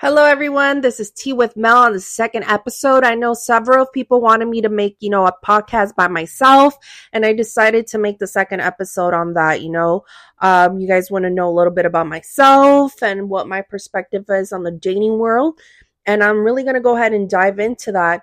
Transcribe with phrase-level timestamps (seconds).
[0.00, 0.80] Hello, everyone.
[0.80, 3.04] This is Tea with Mel on the second episode.
[3.04, 6.74] I know several people wanted me to make, you know, a podcast by myself,
[7.12, 9.60] and I decided to make the second episode on that.
[9.60, 10.06] You know,
[10.38, 14.24] um, you guys want to know a little bit about myself and what my perspective
[14.30, 15.60] is on the dating world,
[16.06, 18.22] and I'm really going to go ahead and dive into that.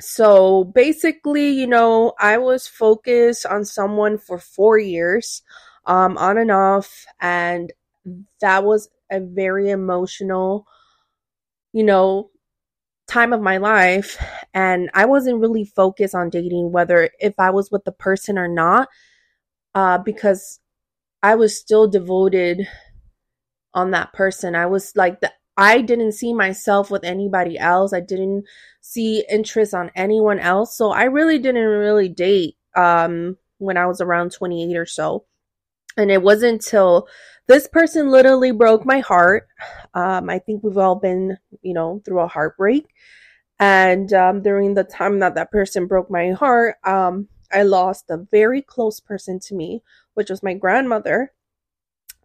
[0.00, 5.42] So basically, you know, I was focused on someone for four years,
[5.84, 7.72] um, on and off, and
[8.40, 10.66] that was a very emotional
[11.76, 12.30] you know,
[13.06, 14.16] time of my life
[14.54, 18.48] and I wasn't really focused on dating whether if I was with the person or
[18.48, 18.88] not
[19.74, 20.58] uh because
[21.22, 22.66] I was still devoted
[23.74, 24.54] on that person.
[24.54, 27.92] I was like the I didn't see myself with anybody else.
[27.92, 28.44] I didn't
[28.80, 30.74] see interest on anyone else.
[30.78, 35.26] So I really didn't really date um when I was around 28 or so.
[35.98, 37.06] And it wasn't until
[37.48, 39.46] this person literally broke my heart.
[39.96, 42.86] Um, I think we've all been, you know, through a heartbreak.
[43.58, 48.18] And um, during the time that that person broke my heart, um, I lost a
[48.30, 51.32] very close person to me, which was my grandmother.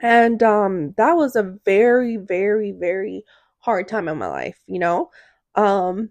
[0.02, 3.24] And um, that was a very, very, very
[3.60, 5.10] hard time in my life, you know?
[5.56, 6.10] Um,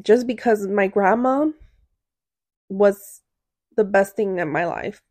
[0.00, 1.48] just because my grandma
[2.68, 3.22] was
[3.76, 5.02] the best thing in my life.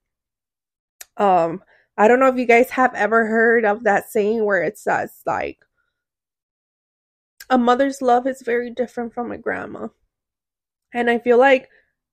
[1.17, 1.63] Um,
[1.97, 5.21] I don't know if you guys have ever heard of that saying where it says
[5.25, 5.59] like
[7.49, 9.89] a mother's love is very different from a grandma.
[10.93, 11.69] And I feel like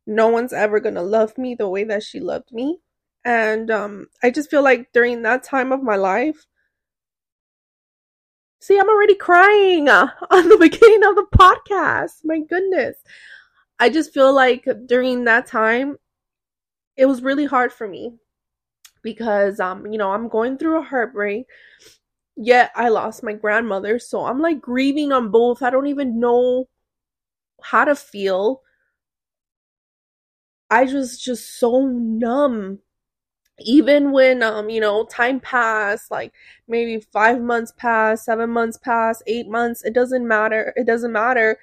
[0.06, 2.80] no one's ever going to love me the way that she loved me.
[3.24, 6.46] And um I just feel like during that time of my life
[8.62, 12.16] See, I'm already crying on the beginning of the podcast.
[12.24, 12.96] My goodness.
[13.78, 15.96] I just feel like during that time
[16.96, 18.18] it was really hard for me
[19.02, 21.46] because um you know I'm going through a heartbreak.
[22.36, 25.62] Yet I lost my grandmother so I'm like grieving on both.
[25.62, 26.68] I don't even know
[27.62, 28.62] how to feel.
[30.70, 32.80] I was just so numb.
[33.60, 36.32] Even when um you know time passed like
[36.68, 41.58] maybe 5 months passed 7 months passed 8 months it doesn't matter it doesn't matter.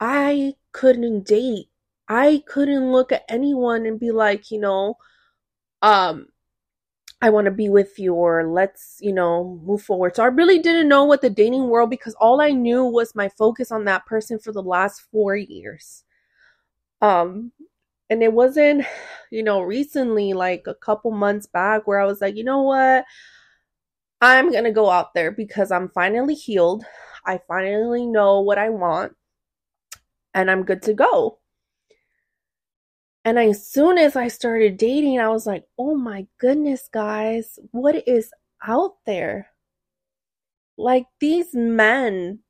[0.00, 1.70] I couldn't date.
[2.08, 4.96] I couldn't look at anyone and be like, you know,
[5.82, 6.28] um
[7.22, 10.16] I want to be with you or let's, you know, move forward.
[10.16, 13.28] So I really didn't know what the dating world because all I knew was my
[13.28, 16.04] focus on that person for the last 4 years.
[17.02, 17.52] Um
[18.10, 18.86] and it wasn't,
[19.32, 23.04] you know, recently like a couple months back where I was like, "You know what?
[24.22, 26.84] I'm going to go out there because I'm finally healed.
[27.26, 29.14] I finally know what I want
[30.34, 31.38] and I'm good to go."
[33.24, 38.06] And as soon as I started dating, I was like, oh my goodness, guys, what
[38.08, 38.32] is
[38.66, 39.48] out there?
[40.76, 42.40] Like these men,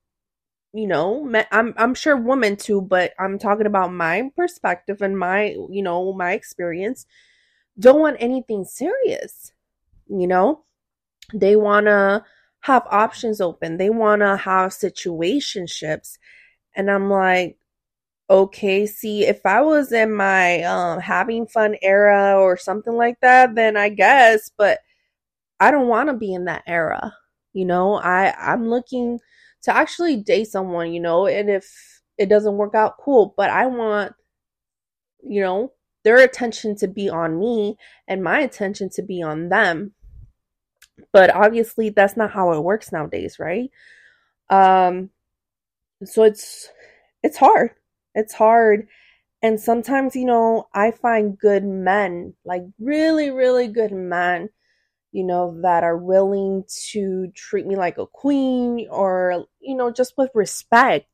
[0.72, 5.18] you know, men, I'm I'm sure women too, but I'm talking about my perspective and
[5.18, 7.04] my, you know, my experience.
[7.78, 9.52] Don't want anything serious.
[10.08, 10.64] You know,
[11.34, 12.24] they want to
[12.60, 13.76] have options open.
[13.76, 16.18] They want to have situationships.
[16.74, 17.58] And I'm like,
[18.32, 23.54] okay, see, if I was in my um, having fun era or something like that,
[23.56, 24.80] then I guess, but
[25.60, 27.14] I don't want to be in that era.
[27.54, 29.20] You know, I I'm looking
[29.64, 33.66] to actually date someone, you know, and if it doesn't work out, cool, but I
[33.66, 34.14] want
[35.22, 35.72] you know,
[36.04, 37.76] their attention to be on me
[38.08, 39.92] and my attention to be on them.
[41.12, 43.70] But obviously that's not how it works nowadays, right?
[44.50, 45.10] Um
[46.04, 46.68] so it's
[47.22, 47.72] it's hard
[48.14, 48.88] it's hard.
[49.42, 54.50] And sometimes, you know, I find good men, like really, really good men,
[55.10, 60.14] you know, that are willing to treat me like a queen or, you know, just
[60.16, 61.06] with respect.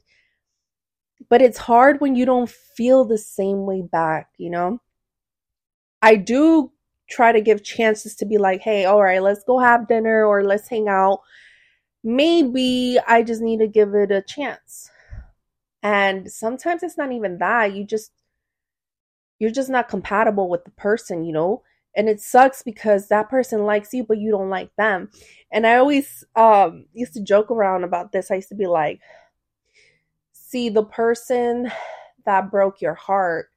[1.31, 4.80] But it's hard when you don't feel the same way back, you know?
[6.03, 6.70] I do
[7.10, 10.44] try to give chances to be like, hey, all right, let's go have dinner or
[10.44, 11.20] let's hang out.
[12.04, 14.91] Maybe I just need to give it a chance.
[15.83, 17.75] And sometimes it's not even that.
[17.75, 18.13] You just
[19.39, 21.63] you're just not compatible with the person, you know?
[21.97, 25.10] And it sucks because that person likes you but you don't like them.
[25.53, 28.30] And I always um used to joke around about this.
[28.30, 29.01] I used to be like,
[30.33, 31.71] "See, the person
[32.25, 33.51] that broke your heart,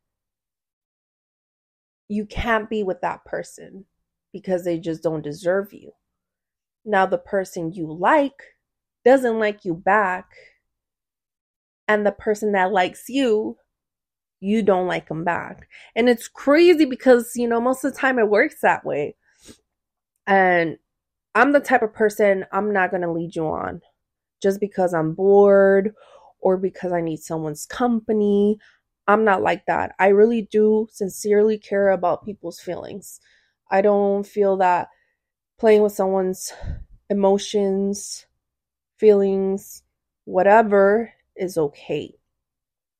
[2.07, 3.85] you can't be with that person
[4.33, 5.93] because they just don't deserve you.
[6.85, 8.55] Now the person you like
[9.05, 10.29] doesn't like you back
[11.91, 13.57] and the person that likes you
[14.39, 18.17] you don't like them back and it's crazy because you know most of the time
[18.17, 19.13] it works that way
[20.25, 20.77] and
[21.35, 23.81] I'm the type of person I'm not going to lead you on
[24.41, 25.93] just because I'm bored
[26.39, 28.57] or because I need someone's company.
[29.07, 29.93] I'm not like that.
[29.99, 33.19] I really do sincerely care about people's feelings.
[33.69, 34.87] I don't feel that
[35.59, 36.51] playing with someone's
[37.09, 38.25] emotions,
[38.97, 39.83] feelings,
[40.25, 42.13] whatever is okay.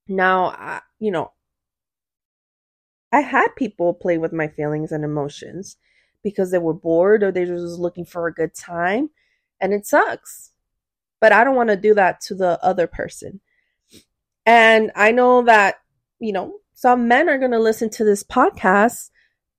[0.08, 1.32] Now, I, you know,
[3.14, 5.78] I had people play with my feelings and emotions
[6.24, 9.12] because they were bored or they were just looking for a good time,
[9.62, 10.52] and it sucks.
[11.20, 13.42] But I don't want to do that to the other person.
[14.46, 15.76] And I know that,
[16.20, 19.12] you know, some men are going to listen to this podcast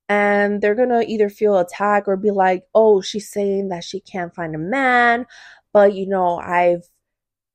[0.09, 4.01] and they're going to either feel attacked or be like, "Oh, she's saying that she
[4.01, 5.27] can't find a man,
[5.73, 6.89] but you know, I've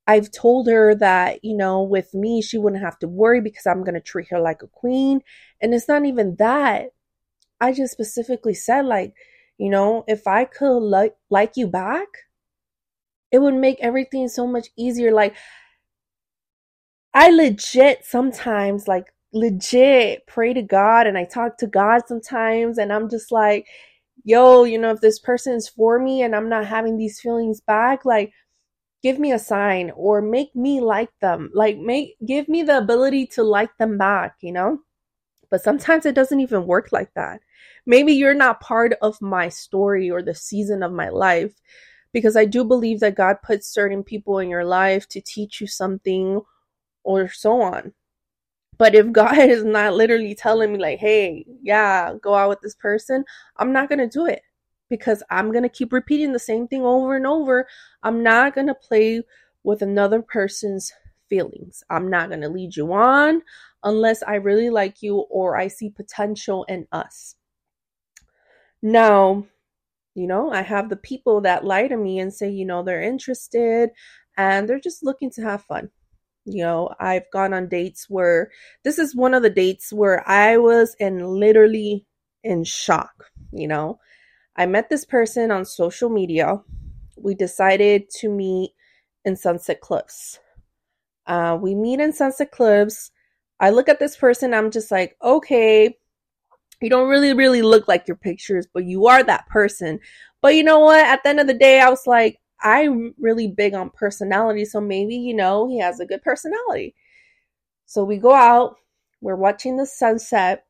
[0.07, 3.83] I've told her that, you know, with me she wouldn't have to worry because I'm
[3.83, 5.21] going to treat her like a queen."
[5.61, 6.91] And it's not even that.
[7.61, 9.13] I just specifically said like,
[9.57, 12.07] you know, if I could like like you back,
[13.31, 15.35] it would make everything so much easier like
[17.13, 22.93] I legit sometimes like legit pray to God and I talk to God sometimes and
[22.93, 23.67] I'm just like,
[24.23, 27.61] yo, you know, if this person is for me and I'm not having these feelings
[27.61, 28.31] back, like
[29.03, 31.51] give me a sign or make me like them.
[31.53, 34.79] Like make give me the ability to like them back, you know?
[35.49, 37.41] But sometimes it doesn't even work like that.
[37.85, 41.53] Maybe you're not part of my story or the season of my life
[42.11, 45.67] because I do believe that God puts certain people in your life to teach you
[45.67, 46.41] something
[47.03, 47.93] or so on.
[48.77, 52.75] But if God is not literally telling me, like, hey, yeah, go out with this
[52.75, 53.23] person,
[53.57, 54.41] I'm not going to do it
[54.89, 57.67] because I'm going to keep repeating the same thing over and over.
[58.03, 59.23] I'm not going to play
[59.63, 60.93] with another person's
[61.29, 61.83] feelings.
[61.89, 63.41] I'm not going to lead you on
[63.83, 67.35] unless I really like you or I see potential in us.
[68.81, 69.45] Now,
[70.15, 73.01] you know, I have the people that lie to me and say, you know, they're
[73.01, 73.91] interested
[74.35, 75.89] and they're just looking to have fun.
[76.45, 78.51] You know, I've gone on dates where
[78.83, 82.05] this is one of the dates where I was in literally
[82.43, 83.25] in shock.
[83.51, 83.99] You know,
[84.57, 86.59] I met this person on social media.
[87.15, 88.71] We decided to meet
[89.23, 90.39] in Sunset Cliffs.
[91.27, 93.11] Uh, we meet in Sunset Cliffs.
[93.59, 95.97] I look at this person, I'm just like, okay,
[96.81, 99.99] you don't really, really look like your pictures, but you are that person.
[100.41, 101.05] But you know what?
[101.05, 104.79] At the end of the day, I was like, I'm really big on personality, so
[104.79, 106.95] maybe, you know, he has a good personality.
[107.85, 108.75] So we go out,
[109.21, 110.66] we're watching the sunset,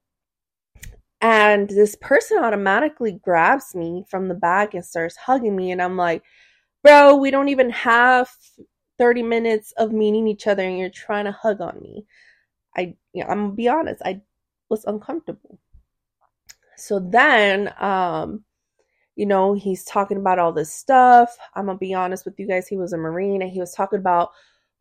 [1.22, 5.72] and this person automatically grabs me from the back and starts hugging me.
[5.72, 6.24] And I'm like,
[6.84, 8.30] bro, we don't even have
[8.98, 12.06] 30 minutes of meeting each other, and you're trying to hug on me.
[12.76, 14.22] I, you know, I'm gonna be honest, I
[14.70, 15.60] was uncomfortable.
[16.78, 18.44] So then, um,
[19.16, 21.36] you know, he's talking about all this stuff.
[21.56, 24.00] I'm gonna be honest with you guys, he was a Marine and he was talking
[24.00, 24.30] about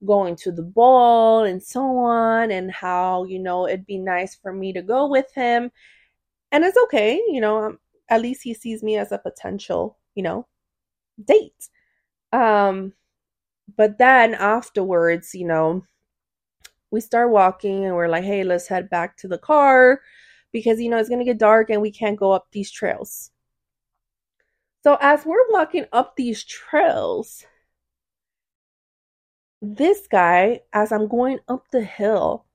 [0.05, 4.53] going to the ball and so on, and how, you know, it'd be nice for
[4.53, 5.71] me to go with him.
[6.53, 7.79] And it's okay, you know, um,
[8.09, 10.47] at least he sees me as a potential, you know,
[11.23, 11.69] date.
[12.33, 12.93] Um,
[13.77, 15.85] but then afterwards, you know,
[16.91, 20.01] we start walking and we're like, hey, let's head back to the car
[20.53, 23.31] because, you know, it's going to get dark and we can't go up these trails.
[24.85, 27.45] So as we're walking up these trails,
[29.61, 32.47] this guy, as I'm going up the hill,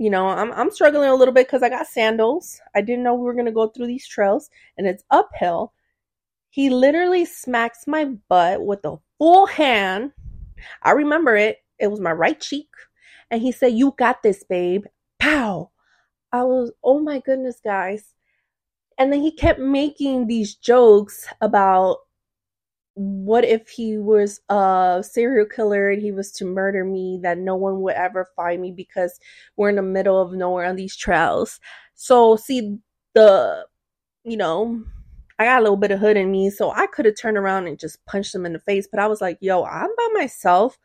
[0.00, 2.58] you know, I'm I'm struggling a little bit because I got sandals.
[2.74, 5.74] I didn't know we were gonna go through these trails, and it's uphill.
[6.48, 10.12] He literally smacks my butt with a full hand.
[10.82, 11.58] I remember it.
[11.78, 12.70] It was my right cheek,
[13.30, 14.86] and he said, "You got this, babe."
[15.18, 15.70] Pow!
[16.32, 18.14] I was, oh my goodness, guys.
[18.96, 21.98] And then he kept making these jokes about
[23.00, 27.56] what if he was a serial killer and he was to murder me that no
[27.56, 29.18] one would ever find me because
[29.56, 31.60] we're in the middle of nowhere on these trails.
[31.94, 32.76] So see
[33.14, 33.64] the
[34.24, 34.84] you know,
[35.38, 37.68] I got a little bit of hood in me, so I could have turned around
[37.68, 40.78] and just punched him in the face, but I was like, yo, I'm by myself.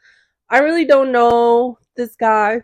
[0.49, 2.61] I really don't know this guy.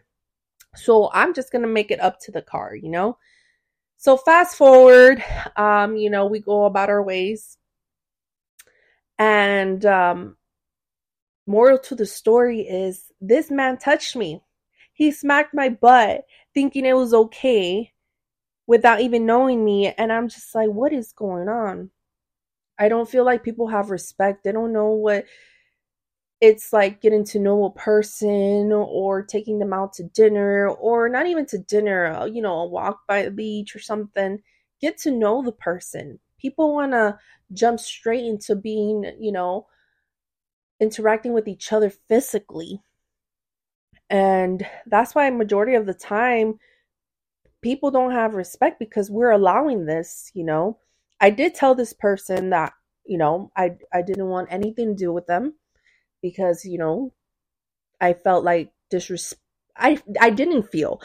[0.75, 3.17] So I'm just gonna make it up to the car, you know?
[3.97, 5.21] So fast forward,
[5.57, 7.57] um, you know, we go about our ways.
[9.21, 10.35] And um
[11.45, 14.41] moral to the story is this man touched me.
[14.93, 16.25] He smacked my butt
[16.55, 17.93] thinking it was okay
[18.65, 21.91] without even knowing me and I'm just like what is going on?
[22.79, 24.43] I don't feel like people have respect.
[24.43, 25.25] They don't know what
[26.41, 31.27] it's like getting to know a person or taking them out to dinner or not
[31.27, 34.41] even to dinner, uh, you know, a walk by the beach or something.
[34.81, 36.19] Get to know the person.
[36.41, 37.19] People want to
[37.53, 39.67] jump straight into being, you know,
[40.79, 42.81] interacting with each other physically.
[44.09, 46.59] And that's why majority of the time
[47.61, 50.79] people don't have respect because we're allowing this, you know.
[51.19, 52.73] I did tell this person that,
[53.05, 55.55] you know, I I didn't want anything to do with them
[56.21, 57.13] because, you know,
[58.01, 59.41] I felt like disrespect
[59.77, 61.01] I I didn't feel.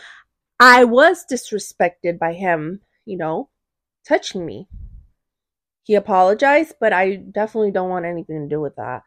[0.60, 3.50] I was disrespected by him, you know,
[4.08, 4.68] touching me.
[5.86, 9.02] He apologized, but I definitely don't want anything to do with that.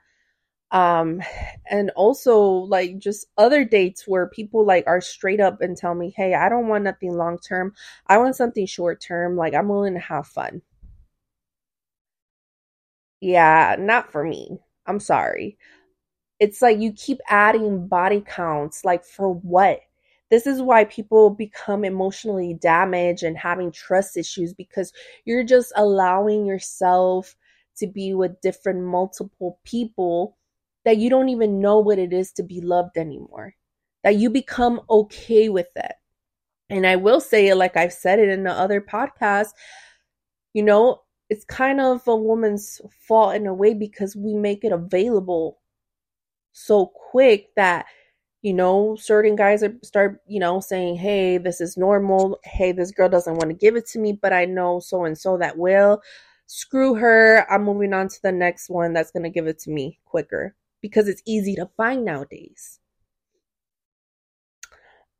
[0.71, 1.21] Um
[1.69, 6.13] and also like just other dates where people like are straight up and tell me
[6.15, 7.73] hey i don't want nothing long term
[8.07, 10.61] i want something short term like i'm willing to have fun.
[13.21, 14.59] Yeah not for me.
[14.85, 15.57] I'm sorry.
[16.39, 19.81] It's like you keep adding body counts like for what
[20.29, 24.93] this is why people become emotionally damaged and having trust issues because
[25.25, 27.35] you're just allowing yourself
[27.77, 30.37] to be with different multiple people
[30.85, 33.55] that you don't even know what it is to be loved anymore,
[34.03, 35.93] that you become okay with it.
[36.69, 39.49] And I will say it like I've said it in the other podcast,
[40.53, 44.71] you know, it's kind of a woman's fault in a way because we make it
[44.71, 45.59] available
[46.51, 47.85] so quick that
[48.41, 52.91] you know certain guys are start you know saying hey this is normal hey this
[52.91, 55.57] girl doesn't want to give it to me but i know so and so that
[55.57, 56.01] will
[56.47, 59.69] screw her i'm moving on to the next one that's going to give it to
[59.69, 62.79] me quicker because it's easy to find nowadays.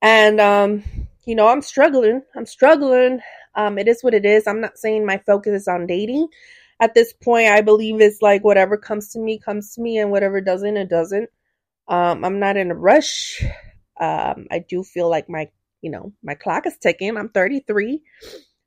[0.02, 0.84] And um,
[1.26, 2.22] you know, I'm struggling.
[2.36, 3.20] I'm struggling.
[3.56, 4.48] Um, it is what it is.
[4.48, 6.28] I'm not saying my focus is on dating.
[6.80, 10.12] At this point, I believe it's like whatever comes to me comes to me, and
[10.12, 11.30] whatever doesn't, it doesn't.
[11.90, 13.44] Um, I'm not in a rush.
[14.00, 15.50] Um, I do feel like my,
[15.82, 17.18] you know, my clock is ticking.
[17.18, 18.02] I'm 33,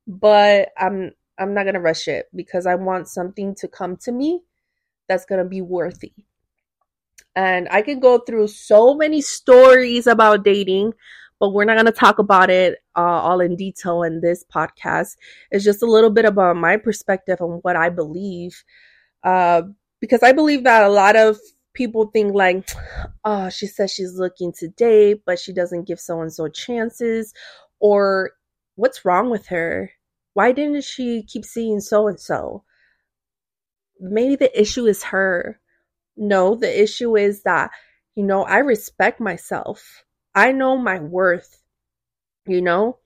[0.07, 4.43] but I'm I'm not gonna rush it because I want something to come to me
[5.09, 6.13] that's gonna be worthy
[7.35, 10.93] and I can go through so many stories about dating,
[11.41, 15.17] but we're not to talk about it uh, all in detail in this podcast.
[15.51, 18.63] It's just a little bit about my perspective on what I believe.
[19.25, 19.63] Uh,
[20.01, 21.39] because I believe that a lot of
[21.75, 22.69] people think like,
[23.25, 27.33] oh, she says she's looking to date, but she doesn't give so and so chances.
[27.81, 28.33] Or
[28.77, 29.91] what's wrong with her?
[30.35, 32.65] Why didn't she keep seeing so and so?
[34.01, 35.61] Maybe the issue is her
[36.17, 37.71] no, the issue is that,
[38.15, 40.05] you know, I respect myself.
[40.35, 41.59] I know my worth.
[42.47, 42.99] You know,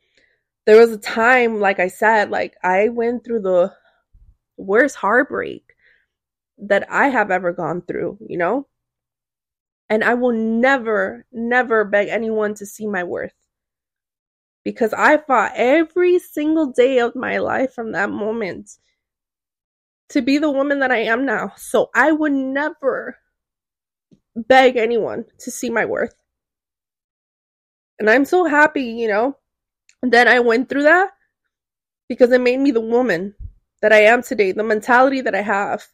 [0.65, 3.75] there was a time, like I said, like I went through the
[4.57, 5.66] worst heartbreak
[6.59, 8.67] that I have ever gone through, you know?
[9.89, 13.35] And I will never, never beg anyone to see my worth
[14.65, 18.69] because I fought every single day of my life from that moment
[20.09, 21.53] to be the woman that I am now.
[21.57, 23.17] So I would never
[24.35, 26.15] beg anyone to see my worth.
[28.01, 29.37] And I'm so happy, you know,
[30.03, 31.11] that I went through that
[32.09, 33.35] because it made me the woman
[33.83, 35.87] that I am today, the mentality that I have.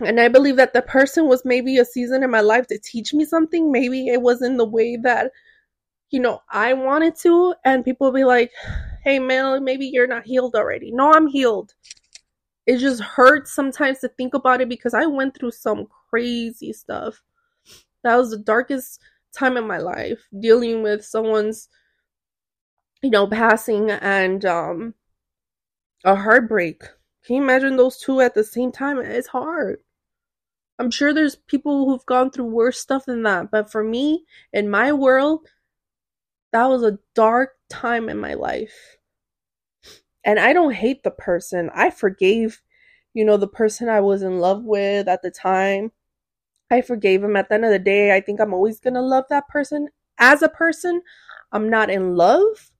[0.00, 3.14] And I believe that the person was maybe a season in my life to teach
[3.14, 3.70] me something.
[3.70, 5.30] Maybe it wasn't the way that,
[6.10, 7.54] you know, I wanted to.
[7.64, 8.52] And people be like,
[9.04, 10.92] hey, man, maybe you're not healed already.
[10.92, 11.74] No, I'm healed
[12.66, 17.22] it just hurts sometimes to think about it because I went through some crazy stuff.
[18.04, 19.00] That was the darkest
[19.36, 21.68] time in my life dealing with someone's
[23.02, 24.94] you know passing and um
[26.04, 26.82] a heartbreak.
[27.24, 28.98] Can you imagine those two at the same time?
[28.98, 29.78] It's hard.
[30.78, 34.68] I'm sure there's people who've gone through worse stuff than that, but for me, in
[34.68, 35.46] my world,
[36.52, 38.98] that was a dark time in my life
[40.24, 41.70] and I don't hate the person.
[41.74, 42.62] I forgave,
[43.12, 45.92] you know, the person I was in love with at the time.
[46.70, 47.36] I forgave him.
[47.36, 49.88] At the end of the day, I think I'm always going to love that person
[50.18, 51.02] as a person.
[51.52, 52.72] I'm not in love,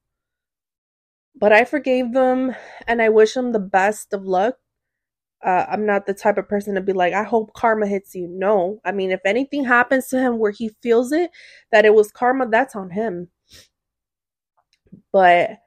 [1.37, 2.55] but I forgave them
[2.87, 4.57] and I wish them the best of luck.
[5.45, 8.29] Uh, I'm not the type of person to be like, I hope karma hits you.
[8.29, 8.81] No.
[8.85, 11.31] I mean, if anything happens to him where he feels it,
[11.71, 13.29] that it was karma, that's on him.
[15.13, 15.59] But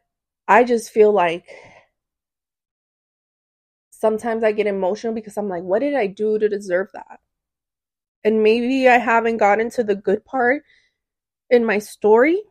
[0.47, 1.45] I just feel like
[3.91, 7.19] sometimes I get emotional because I'm like, what did I do to deserve that?
[8.24, 10.63] And maybe I haven't gotten to the good part
[11.50, 12.43] in my story.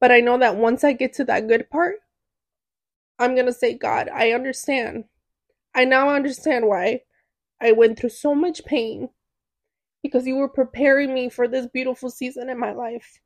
[0.00, 1.96] But I know that once I get to that good part,
[3.18, 5.04] I'm going to say, God, I understand.
[5.74, 7.02] I now understand why
[7.60, 9.10] I went through so much pain
[10.02, 13.20] because you were preparing me for this beautiful season in my life.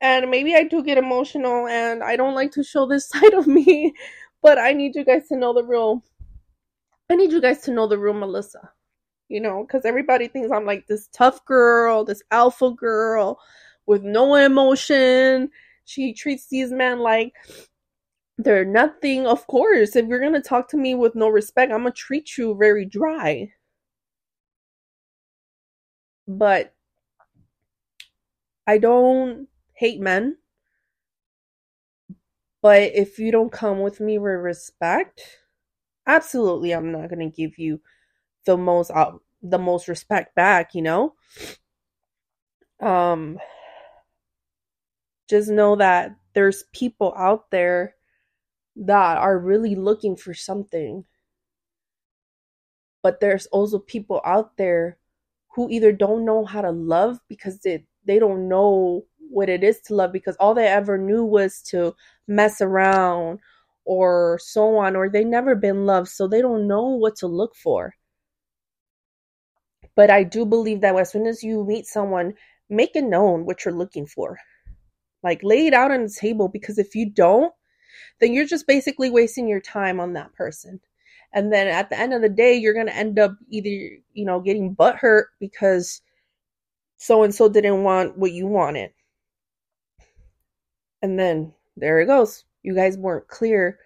[0.00, 3.46] And maybe I do get emotional and I don't like to show this side of
[3.46, 3.94] me,
[4.42, 6.02] but I need you guys to know the real
[7.10, 8.70] I need you guys to know the real Melissa.
[9.28, 13.38] You know, cuz everybody thinks I'm like this tough girl, this alpha girl
[13.88, 15.50] with no emotion.
[15.84, 17.34] She treats these men like
[18.36, 19.26] they're nothing.
[19.26, 22.54] Of course, if you're to talk to me with no respect, I'm to treat you
[22.54, 23.52] very dry.
[26.28, 26.74] But
[28.66, 30.36] I don't hate men.
[32.60, 35.22] But if you don't come with me with respect,
[36.06, 37.80] absolutely I'm not going to give you
[38.46, 41.14] the most uh, the most respect back, you know?
[42.80, 43.38] Um
[45.28, 47.94] just know that there's people out there
[48.76, 51.04] that are really looking for something.
[53.02, 54.98] But there's also people out there
[55.54, 59.80] who either don't know how to love because they, they don't know what it is
[59.82, 61.94] to love because all they ever knew was to
[62.26, 63.40] mess around
[63.84, 67.56] or so on, or they never been loved, so they don't know what to look
[67.56, 67.94] for.
[69.94, 72.34] But I do believe that as soon as you meet someone,
[72.68, 74.38] make it known what you're looking for.
[75.28, 77.52] Like lay it out on the table because if you don't,
[78.18, 80.80] then you're just basically wasting your time on that person.
[81.34, 83.68] And then at the end of the day, you're going to end up either,
[84.14, 86.00] you know, getting butt hurt because
[86.96, 88.90] so and so didn't want what you wanted.
[91.02, 92.46] And then there it goes.
[92.62, 93.78] You guys weren't clear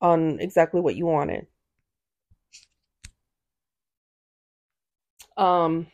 [0.00, 1.46] on exactly what you wanted.
[5.36, 5.86] Um,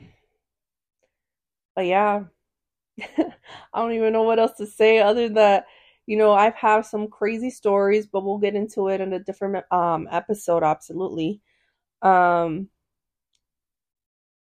[1.75, 2.26] but yeah,
[3.75, 5.62] I don't even know what else to say other than
[6.07, 9.64] you know I've had some crazy stories, but we'll get into it in a different
[9.73, 10.62] um episode.
[10.62, 11.40] Absolutely.
[12.02, 12.69] Um,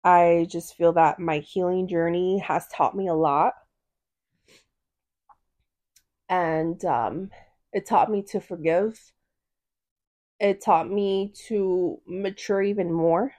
[0.04, 3.54] I just feel that my healing journey has taught me a lot,
[6.30, 7.30] and um,
[7.74, 9.12] it taught me to forgive.
[10.40, 13.36] It taught me to mature even more.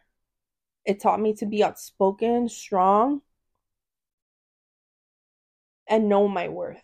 [0.84, 3.22] It taught me to be outspoken, strong,
[5.88, 6.82] and know my worth.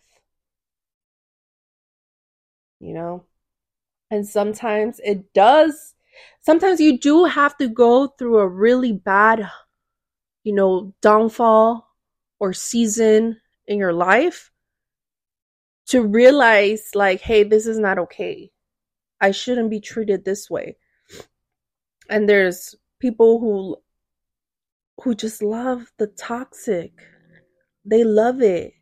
[2.79, 3.25] You know?
[4.11, 5.95] And sometimes it does,
[6.41, 9.49] sometimes you do have to go through a really bad,
[10.43, 11.87] you know, downfall
[12.39, 14.51] or season in your life
[15.87, 18.51] to realize, like, hey, this is not okay.
[19.21, 20.77] I shouldn't be treated this way.
[22.09, 23.77] And there's people who
[25.01, 26.93] who just love the toxic.
[27.83, 28.73] They love it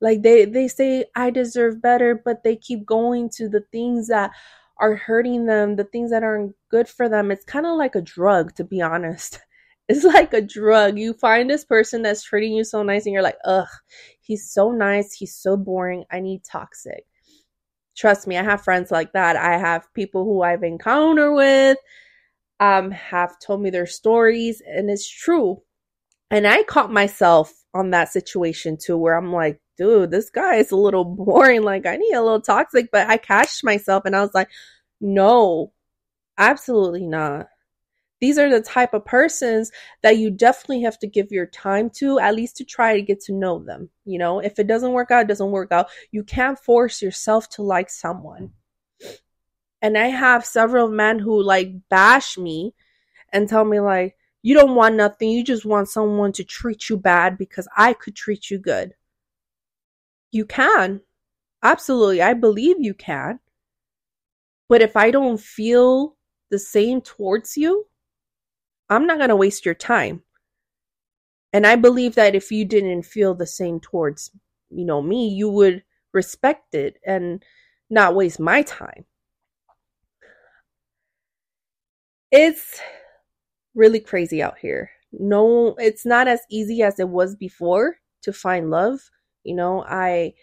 [0.00, 4.30] like they they say i deserve better but they keep going to the things that
[4.78, 7.30] are hurting them the things that aren't good for them.
[7.30, 9.40] It's kind of like a drug to be honest.
[9.86, 10.98] It's like a drug.
[10.98, 13.68] You find this person that's treating you so nice and you're like ugh
[14.22, 15.12] he's so nice.
[15.12, 16.04] He's so boring.
[16.10, 17.04] I need toxic.
[17.96, 19.36] Trust me i have friends like that.
[19.36, 21.78] I have people who i've encountered with
[22.60, 25.62] um have told me their stories and it's true.
[26.30, 30.70] And i caught myself on that situation too where i'm like dude, this guy is
[30.70, 31.62] a little boring.
[31.62, 34.50] Like, I need a little toxic, but I cashed myself and I was like,
[35.00, 35.72] no,
[36.38, 37.48] absolutely not.
[38.20, 39.70] These are the type of persons
[40.02, 43.20] that you definitely have to give your time to, at least to try to get
[43.22, 43.90] to know them.
[44.06, 45.88] You know, if it doesn't work out, it doesn't work out.
[46.10, 48.52] You can't force yourself to like someone.
[49.82, 52.72] And I have several men who like bash me
[53.30, 55.30] and tell me, like, you don't want nothing.
[55.30, 58.92] You just want someone to treat you bad because I could treat you good.
[60.32, 61.00] You can.
[61.62, 62.20] Absolutely.
[62.20, 63.40] I believe you can.
[64.68, 66.16] But if I don't feel
[66.50, 67.86] the same towards you,
[68.90, 70.22] I'm not going to waste your time.
[71.54, 74.30] And I believe that if you didn't feel the same towards,
[74.68, 77.42] you know, me, you would respect it and
[77.88, 79.06] not waste my time.
[82.30, 82.80] It's
[83.74, 84.90] really crazy out here.
[85.12, 89.10] No, it's not as easy as it was before to find love.
[89.44, 90.34] You know, I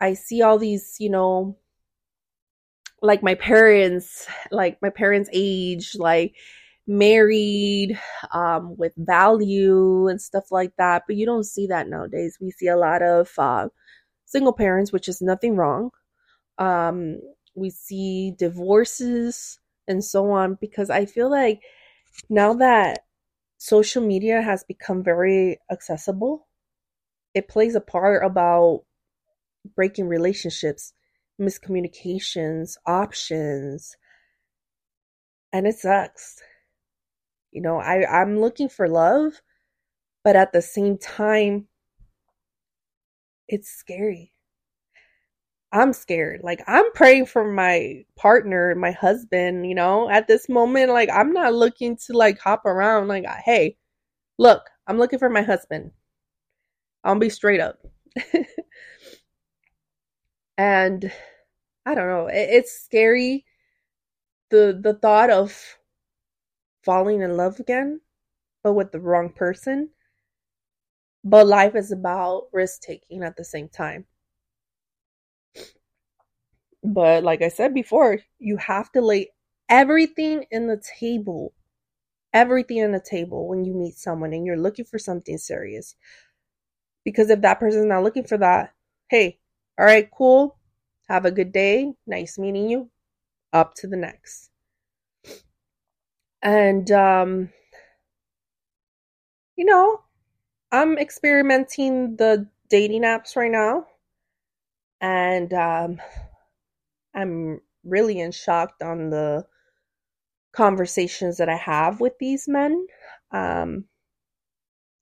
[0.00, 1.56] I see all these, you know,
[3.02, 6.34] like my parents, like my parents' age, like
[6.86, 7.98] married,
[8.32, 11.04] um, with value and stuff like that.
[11.06, 12.38] But you don't see that nowadays.
[12.40, 13.68] We see a lot of uh,
[14.26, 15.90] single parents, which is nothing wrong.
[16.58, 17.20] Um,
[17.54, 21.62] we see divorces and so on because I feel like
[22.30, 23.00] now that
[23.58, 26.46] social media has become very accessible
[27.34, 28.84] it plays a part about
[29.74, 30.92] breaking relationships,
[31.40, 33.96] miscommunications, options,
[35.52, 36.40] and it sucks.
[37.50, 39.40] You know, I, I'm looking for love,
[40.24, 41.68] but at the same time,
[43.48, 44.32] it's scary.
[45.72, 46.40] I'm scared.
[46.42, 51.32] Like I'm praying for my partner, my husband, you know, at this moment like I'm
[51.32, 53.76] not looking to like hop around like hey,
[54.38, 55.92] look, I'm looking for my husband.
[57.04, 57.78] I'll be straight up.
[60.58, 61.10] and
[61.86, 63.44] I don't know, it, it's scary
[64.50, 65.78] the the thought of
[66.82, 68.00] falling in love again,
[68.64, 69.90] but with the wrong person.
[71.22, 74.07] But life is about risk taking at the same time.
[76.84, 79.30] But like I said before, you have to lay
[79.68, 81.52] everything in the table.
[82.32, 85.96] Everything in the table when you meet someone and you're looking for something serious.
[87.04, 88.74] Because if that person's not looking for that,
[89.08, 89.38] hey,
[89.78, 90.56] all right, cool.
[91.08, 91.92] Have a good day.
[92.06, 92.90] Nice meeting you.
[93.52, 94.50] Up to the next.
[96.42, 97.50] And um
[99.56, 100.02] you know,
[100.72, 103.86] I'm experimenting the dating apps right now.
[105.00, 106.00] And um
[107.18, 109.44] I'm really in shock on the
[110.52, 112.86] conversations that I have with these men.
[113.32, 113.86] Um,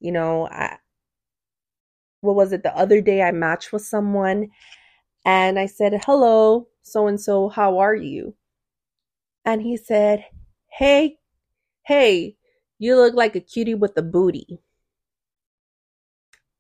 [0.00, 0.78] you know, I,
[2.22, 2.62] what was it?
[2.62, 4.48] The other day I matched with someone
[5.26, 8.34] and I said, Hello, so and so, how are you?
[9.44, 10.24] And he said,
[10.72, 11.18] Hey,
[11.84, 12.36] hey,
[12.78, 14.58] you look like a cutie with a booty.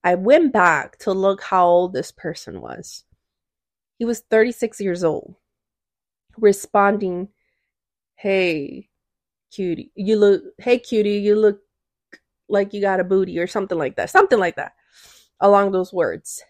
[0.04, 3.04] I went back to look how old this person was.
[3.98, 5.36] He was 36 years old
[6.38, 7.28] responding,
[8.16, 8.90] "Hey,
[9.52, 10.42] cutie, you look.
[10.58, 11.60] Hey, cutie, you look
[12.48, 14.10] like you got a booty," or something like that.
[14.10, 14.74] Something like that,
[15.40, 16.42] along those words.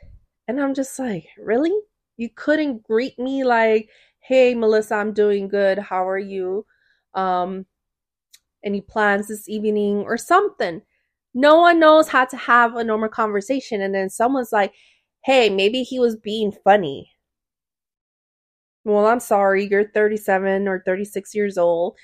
[0.48, 1.74] And I'm just like, really?
[2.18, 5.78] You couldn't greet me like, "Hey, Melissa, I'm doing good.
[5.78, 6.66] How are you?
[7.14, 7.66] Um,
[8.64, 10.82] any plans this evening or something?"
[11.34, 14.74] No one knows how to have a normal conversation, and then someone's like,
[15.24, 17.12] "Hey, maybe he was being funny."
[18.86, 21.96] Well, I'm sorry, you're 37 or 36 years old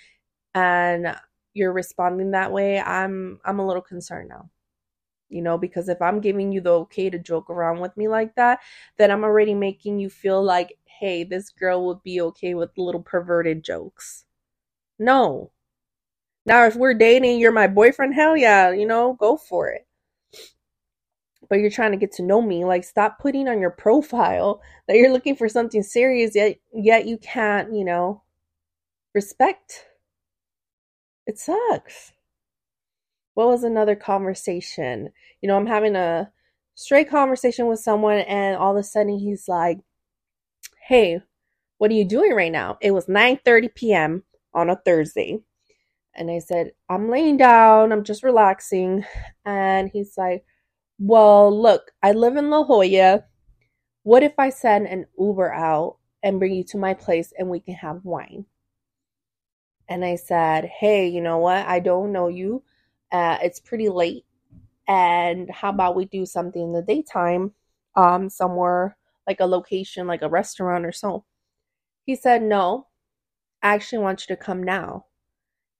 [0.54, 1.16] and
[1.54, 2.80] you're responding that way.
[2.80, 4.50] I'm I'm a little concerned now.
[5.30, 8.34] You know, because if I'm giving you the okay to joke around with me like
[8.36, 8.60] that,
[8.98, 13.02] then I'm already making you feel like, hey, this girl would be okay with little
[13.02, 14.24] perverted jokes.
[14.98, 15.52] No.
[16.46, 19.86] Now, if we're dating, you're my boyfriend, hell yeah, you know, go for it
[21.52, 24.96] but you're trying to get to know me like stop putting on your profile that
[24.96, 28.22] you're looking for something serious yet yet you can't you know
[29.14, 29.84] respect.
[31.26, 32.12] It sucks.
[33.34, 35.10] What was another conversation?
[35.42, 36.32] You know i'm having a
[36.74, 39.80] straight conversation with someone and all of a sudden he's like
[40.88, 41.20] hey
[41.76, 42.78] what are you doing right now?
[42.80, 44.22] It was 9 30 p.m
[44.54, 45.40] on a thursday.
[46.14, 47.92] And i said i'm laying down.
[47.92, 49.04] I'm just relaxing.
[49.44, 50.46] And he's like
[51.04, 53.24] well, look, I live in La Jolla.
[54.04, 57.58] What if I send an Uber out and bring you to my place and we
[57.58, 58.46] can have wine?
[59.88, 61.66] And I said, Hey, you know what?
[61.66, 62.62] I don't know you.
[63.10, 64.24] Uh, it's pretty late.
[64.86, 67.52] And how about we do something in the daytime,
[67.96, 71.24] um, somewhere like a location, like a restaurant or so?
[72.06, 72.86] He said, No,
[73.60, 75.06] I actually want you to come now.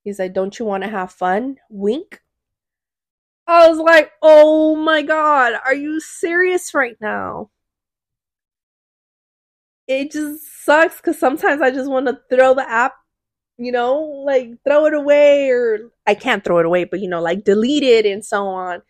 [0.03, 1.59] He said, Don't you want to have fun?
[1.69, 2.21] Wink.
[3.47, 7.49] I was like, oh my god, are you serious right now?
[9.87, 12.93] It just sucks because sometimes I just want to throw the app,
[13.57, 17.21] you know, like throw it away, or I can't throw it away, but you know,
[17.21, 18.81] like delete it and so on.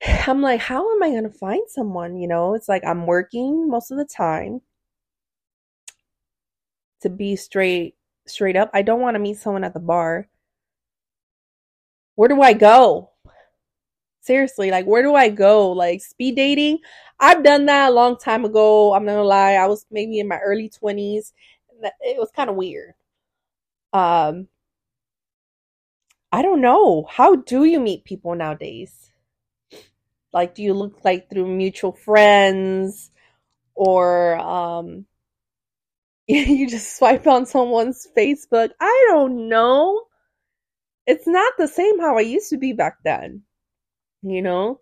[0.26, 2.16] I'm like, how am I going to find someone?
[2.16, 4.60] You know, it's like I'm working most of the time.
[7.02, 10.28] To be straight straight up, I don't want to meet someone at the bar.
[12.14, 13.11] Where do I go?
[14.22, 15.72] Seriously, like where do I go?
[15.72, 16.78] Like speed dating?
[17.18, 18.94] I've done that a long time ago.
[18.94, 19.54] I'm not gonna lie.
[19.54, 21.32] I was maybe in my early 20s.
[22.00, 22.94] It was kind of weird.
[23.92, 24.46] Um
[26.30, 27.04] I don't know.
[27.10, 29.10] How do you meet people nowadays?
[30.32, 33.10] Like do you look like through mutual friends
[33.74, 35.06] or um
[36.28, 38.70] you just swipe on someone's Facebook?
[38.80, 40.02] I don't know.
[41.08, 43.42] It's not the same how I used to be back then
[44.22, 44.80] you know?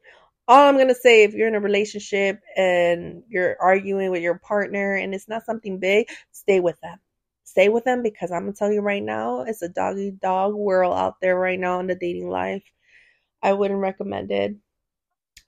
[0.49, 4.39] All i'm going to say if you're in a relationship and you're arguing with your
[4.41, 6.99] partner and it's not something big stay with them.
[7.45, 10.55] Stay with them because i'm going to tell you right now it's a doggy dog
[10.55, 12.65] world out there right now in the dating life.
[13.43, 14.57] I wouldn't recommend it.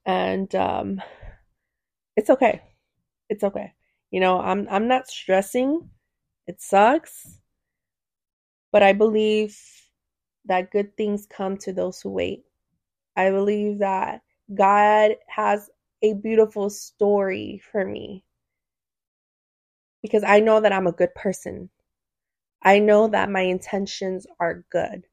[0.07, 1.02] And um
[2.16, 2.62] it's okay.
[3.28, 3.72] It's okay.
[4.11, 5.90] You know i'm i'm not stressing.
[6.46, 7.38] It sucks.
[8.72, 9.59] But i believe
[10.46, 12.44] that good things come to those who wait
[13.16, 14.22] I believe that
[14.53, 15.70] God has
[16.03, 18.25] a beautiful story for me
[20.03, 21.70] because I know that I'm a good person.
[22.62, 25.05] I know that my intentions are good.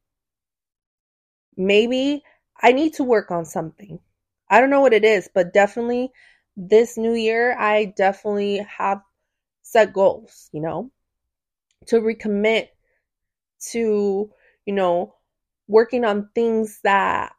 [1.56, 2.24] Maybe
[2.62, 4.00] I need to work on something.
[4.50, 6.12] I don't know what it is, but definitely
[6.58, 9.02] this new year, I definitely have
[9.62, 10.92] set goals, you know,
[11.88, 12.70] to recommit
[13.72, 14.32] to,
[14.66, 15.16] you know,
[15.68, 17.34] working on things that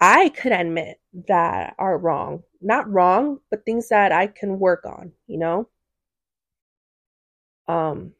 [0.00, 2.42] I could admit that are wrong.
[2.60, 5.68] Not wrong, but things that I can work on, you know?
[7.68, 8.14] Um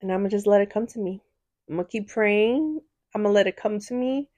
[0.00, 1.22] and I'm gonna just let it come to me.
[1.68, 2.80] I'm gonna keep praying.
[3.14, 4.28] I'm gonna let it come to me.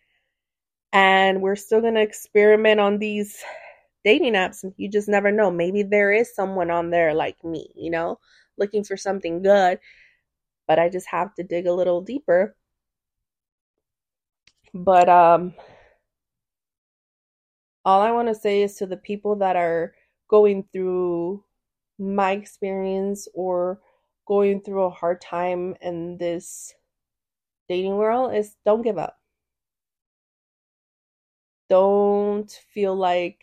[0.92, 3.42] And we're still gonna experiment on these
[4.04, 4.64] dating apps.
[4.76, 5.50] You just never know.
[5.50, 8.18] Maybe there is someone on there like me, you know,
[8.58, 9.78] looking for something good.
[10.68, 12.56] But I just have to dig a little deeper.
[14.74, 15.54] But um
[17.84, 19.94] all I want to say is to the people that are
[20.28, 21.42] going through
[21.98, 23.80] my experience or
[24.26, 26.74] going through a hard time in this
[27.68, 29.18] dating world is don't give up.
[31.70, 33.42] Don't feel like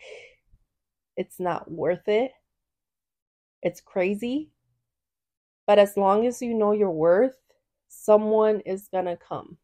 [1.16, 2.32] it's not worth it.
[3.62, 4.50] It's crazy.
[5.66, 7.36] But as long as you know your worth,
[7.88, 9.58] someone is going to come.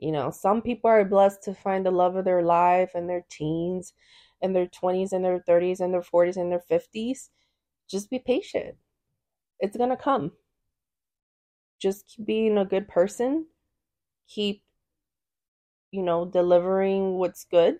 [0.00, 3.24] You know, some people are blessed to find the love of their life in their
[3.30, 3.94] teens,
[4.42, 7.30] in their 20s, and their 30s, and their 40s, and their 50s.
[7.88, 8.76] Just be patient.
[9.60, 10.32] It's going to come.
[11.80, 13.46] Just keep being a good person.
[14.28, 14.64] Keep,
[15.92, 17.78] you know, delivering what's good.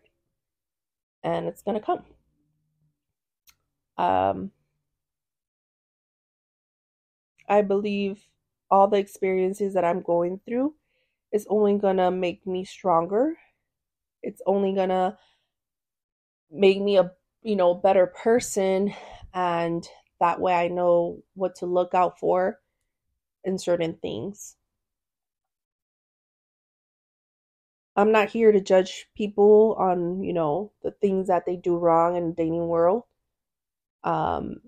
[1.22, 2.04] And it's going to come.
[3.98, 4.52] Um,
[7.48, 8.30] I believe
[8.70, 10.74] all the experiences that I'm going through
[11.32, 13.36] is only gonna make me stronger.
[14.22, 15.18] It's only gonna
[16.50, 17.12] make me a
[17.42, 18.92] you know better person
[19.34, 19.88] and
[20.20, 22.58] that way I know what to look out for
[23.44, 24.56] in certain things.
[27.96, 32.16] I'm not here to judge people on, you know, the things that they do wrong
[32.16, 33.04] in the dating world.
[34.04, 34.60] Um,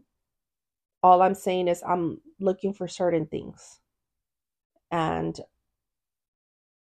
[1.02, 3.80] all I'm saying is I'm looking for certain things.
[4.90, 5.38] And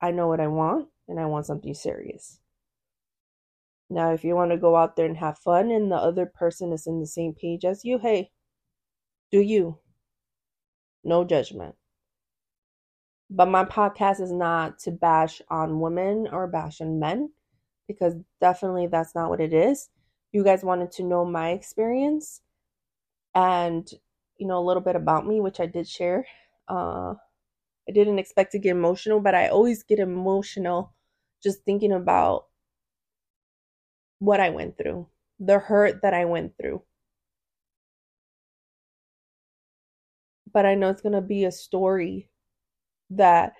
[0.00, 2.40] I know what I want, and I want something serious.
[3.90, 6.72] Now, if you want to go out there and have fun and the other person
[6.72, 8.30] is in the same page as you, hey,
[9.30, 9.78] do you.
[11.04, 11.74] No judgment.
[13.30, 17.30] But my podcast is not to bash on women or bash on men
[17.86, 19.88] because definitely that's not what it is.
[20.32, 22.42] You guys wanted to know my experience
[23.34, 23.88] and
[24.36, 26.26] you know a little bit about me, which I did share.
[26.68, 27.14] Uh,
[27.88, 30.92] I didn't expect to get emotional, but I always get emotional
[31.42, 32.46] just thinking about
[34.18, 35.06] what I went through,
[35.38, 36.82] the hurt that I went through.
[40.52, 42.28] But I know it's going to be a story
[43.10, 43.54] that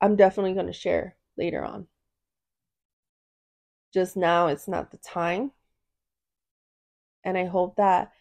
[0.00, 1.88] I'm definitely going to share later on.
[3.92, 5.52] Just now, it's not the time.
[7.24, 8.12] And I hope that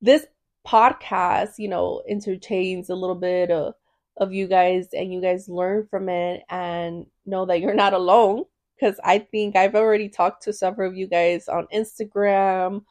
[0.00, 0.26] this
[0.66, 3.74] podcast, you know, entertains a little bit of,
[4.16, 8.44] of you guys and you guys learn from it and know that you're not alone.
[8.78, 12.82] Because I think I've already talked to several of you guys on Instagram,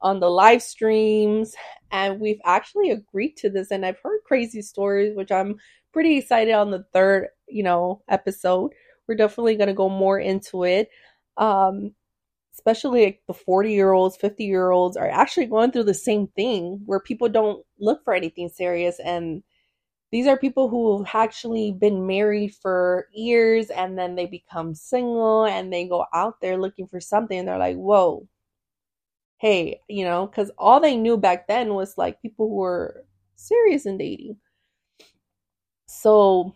[0.00, 1.54] on the live streams,
[1.90, 3.72] and we've actually agreed to this.
[3.72, 5.56] And I've heard crazy stories, which I'm
[5.92, 8.72] pretty excited on the third, you know, episode.
[9.08, 10.90] We're definitely going to go more into it.
[11.36, 11.92] Um,
[12.54, 16.26] especially like the 40 year olds, 50 year olds are actually going through the same
[16.28, 19.00] thing where people don't look for anything serious.
[19.00, 19.42] And
[20.12, 25.46] these are people who have actually been married for years and then they become single
[25.46, 28.28] and they go out there looking for something and they're like, whoa,
[29.38, 33.04] hey, you know, because all they knew back then was like people who were
[33.36, 34.36] serious in dating.
[35.86, 36.54] So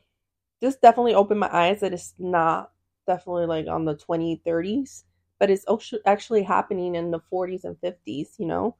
[0.60, 2.72] this definitely opened my eyes that it's not
[3.06, 5.04] definitely like on the 20, 30s
[5.38, 5.66] but it's
[6.06, 8.76] actually happening in the 40s and 50s, you know.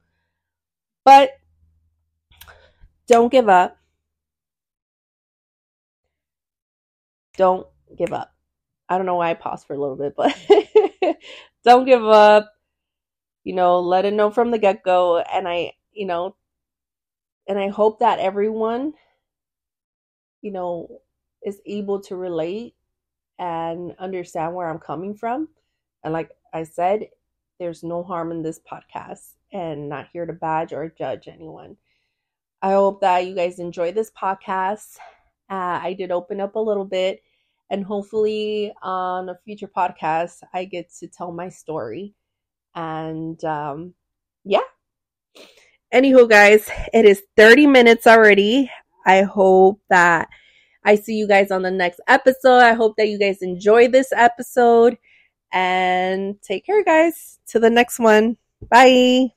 [1.03, 1.31] But
[3.07, 3.77] don't give up.
[7.37, 8.33] Don't give up.
[8.89, 10.35] I don't know why I paused for a little bit, but
[11.63, 12.51] don't give up.
[13.43, 15.19] You know, let it know from the get go.
[15.19, 16.35] And I, you know,
[17.47, 18.93] and I hope that everyone,
[20.41, 20.99] you know,
[21.45, 22.75] is able to relate
[23.39, 25.47] and understand where I'm coming from.
[26.03, 27.07] And like I said,
[27.59, 31.77] there's no harm in this podcast and not here to badge or judge anyone.
[32.61, 34.97] I hope that you guys enjoy this podcast.
[35.49, 37.21] Uh, I did open up a little bit,
[37.69, 42.15] and hopefully, on a future podcast, I get to tell my story
[42.75, 43.93] And um,
[44.45, 44.61] yeah.
[45.93, 48.71] Anywho, guys, it is 30 minutes already.
[49.05, 50.27] I hope that
[50.83, 52.59] I see you guys on the next episode.
[52.59, 54.97] I hope that you guys enjoy this episode
[55.51, 57.39] and take care, guys.
[57.49, 58.37] To the next one.
[58.69, 59.36] Bye.